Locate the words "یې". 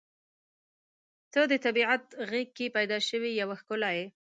3.97-4.07